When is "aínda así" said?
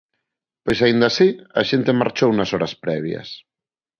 0.85-1.29